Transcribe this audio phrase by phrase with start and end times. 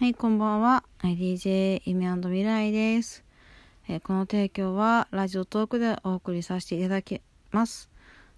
[0.00, 0.82] はい、こんばんは。
[1.02, 3.22] DJ イメ未来です、
[3.86, 7.90] えー、この提供はラジオトークでお送りさせていただきます。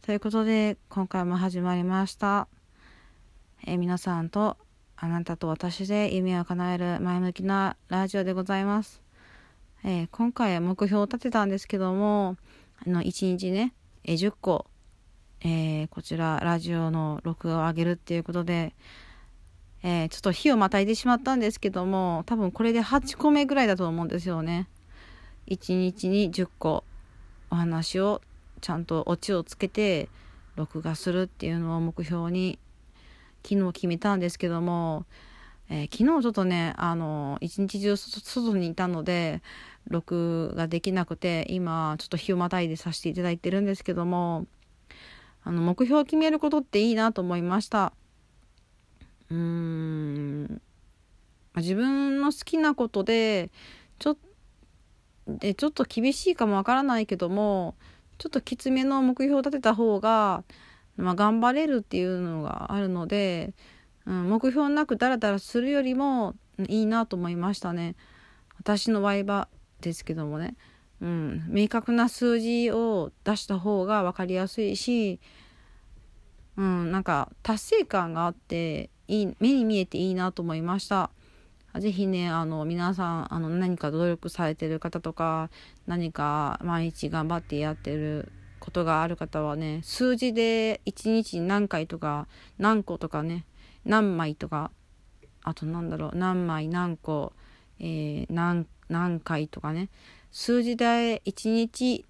[0.00, 2.48] ということで、今回も始まりました。
[3.66, 4.56] えー、皆さんと
[4.96, 9.02] あなたと私で夢を叶える前向きなラジオでございます。
[9.84, 12.38] えー、今回は目標を立てたんですけども、
[12.86, 13.74] あの、1日ね、
[14.04, 14.64] え10個、
[15.42, 18.74] えこちらラジオの録画を上げるっていうことで、
[19.82, 24.68] えー、ちょっと日をまたいでしまったんですけども多分これで8個目ぐらいだと思うんですよね。
[25.48, 26.84] 1日に10個
[27.50, 28.20] お話を
[28.60, 30.08] ちゃんとオチをつけて
[30.56, 32.58] 録画するっていうのを目標に
[33.42, 35.06] 昨日決めたんですけども、
[35.70, 39.42] えー、昨日ちょっとねあの一日中外にいたので
[39.88, 44.46] 録画できなくて今ちょっと日をまたいでさせていただいてるんですけども
[45.42, 47.94] あの目標を決めることっていいなと思いました。
[49.30, 50.62] うーん
[51.56, 53.50] 自分の好きなことで
[53.98, 54.16] ちょ
[55.26, 57.76] でちょっと厳しいかもわからないけども
[58.18, 60.44] ちょっときつめの目標を立てた方が、
[60.96, 63.54] まあ、頑張れるっていうのがあるので、
[64.06, 66.34] うん、目標なくダラダラするよりも
[66.68, 67.96] いいなと思いましたね。
[68.58, 69.48] 私のワイバ
[69.80, 70.54] ですけどもね、
[71.00, 75.18] うん、明確な数字を出した方が分かりやすいし、
[76.58, 81.10] うん、なんか達成感があっていい目に見えていいなと思いました。
[81.78, 85.50] ぜひね、あの、皆さん、あの、何か努力されてる方とか、
[85.86, 93.46] 何か毎日頑張ってやってることがある方はね、数字で1日に何回とか、何個とかね、
[93.84, 94.70] 何枚とか、
[95.42, 97.32] あとなんだろう、何枚何個、
[97.80, 99.90] えー、何、何回とかね、
[100.30, 102.04] 数字で1日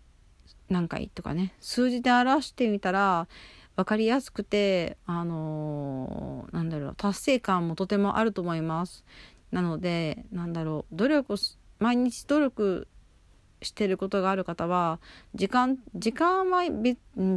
[0.69, 3.27] 何回とかね、数字で表してみたら、
[3.77, 9.05] 分かりやすくて、あのー、なんだろう、達成感もとてもあると思います。
[9.51, 11.37] なので、なんだろう、努力
[11.79, 12.89] 毎日努力
[13.63, 15.01] してることがある方は、
[15.35, 16.63] 時間、時間は、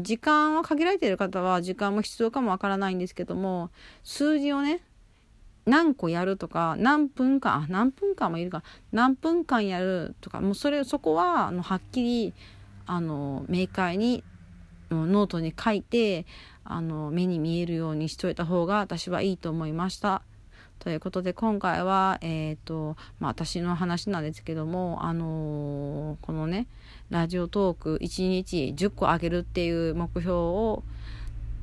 [0.01, 3.71] 時間は限られている方は、時間も必要かもわからないんですけども、
[4.03, 4.81] 数字をね、
[5.65, 12.33] 何個やるとか、何分間、何分間もいるか、何分間やるとか、もうそれ、そこは、あの、はっきり、
[12.85, 14.23] あの、明快に
[14.93, 16.25] ノートに書いて
[16.63, 20.21] あの目に見えるようにしといた方が私はいいと思いました。
[20.79, 26.67] ということで今回は、えーとまあ、私の話なんですけども、あのー、このね
[27.09, 30.83] ラジオトーク1日10個あげるっていう目標を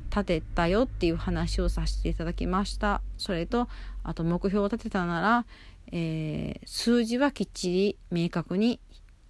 [0.09, 3.01] 立てたよっていう話をさせていただきました。
[3.17, 3.67] それと
[4.03, 5.45] あと目標を立てたなら、
[5.91, 8.79] えー、数字はきっちり明確に、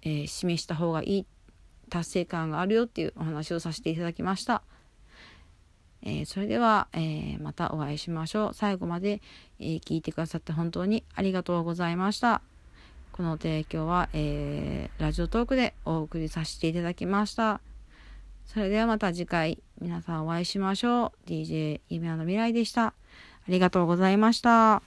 [0.02, 1.26] えー、示した方がいい
[1.92, 4.62] 達成感があるよっていうお話をさせていただきました。
[6.04, 8.54] えー、それでは、えー、またお会いしましょう。
[8.54, 9.20] 最後まで、
[9.60, 12.40] えー、聞いてくださって本当にありがとうございました。
[13.12, 17.60] この提供は、えラジオトークでお送りさせていただきました。
[18.46, 21.28] それではまた次回皆さんお会いしましょう。
[21.28, 22.86] DJ 夢の未来でした。
[22.86, 22.94] あ
[23.48, 24.82] りがとうございました。